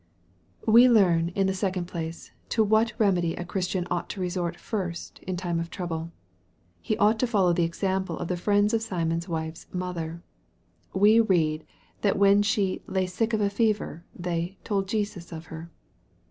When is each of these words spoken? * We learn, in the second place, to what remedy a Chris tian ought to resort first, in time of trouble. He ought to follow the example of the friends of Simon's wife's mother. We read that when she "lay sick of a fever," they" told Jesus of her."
* 0.39 0.65
We 0.75 0.89
learn, 0.89 1.29
in 1.35 1.45
the 1.45 1.53
second 1.53 1.85
place, 1.85 2.31
to 2.49 2.63
what 2.63 2.91
remedy 2.97 3.35
a 3.35 3.45
Chris 3.45 3.67
tian 3.67 3.85
ought 3.91 4.09
to 4.09 4.19
resort 4.19 4.59
first, 4.59 5.19
in 5.27 5.37
time 5.37 5.59
of 5.59 5.69
trouble. 5.69 6.11
He 6.81 6.97
ought 6.97 7.19
to 7.19 7.27
follow 7.27 7.53
the 7.53 7.65
example 7.65 8.17
of 8.17 8.27
the 8.27 8.35
friends 8.35 8.73
of 8.73 8.81
Simon's 8.81 9.29
wife's 9.29 9.67
mother. 9.71 10.23
We 10.91 11.19
read 11.19 11.67
that 12.01 12.17
when 12.17 12.41
she 12.41 12.81
"lay 12.87 13.05
sick 13.05 13.31
of 13.31 13.41
a 13.41 13.49
fever," 13.51 14.03
they" 14.15 14.57
told 14.63 14.87
Jesus 14.87 15.31
of 15.31 15.45
her." 15.53 15.69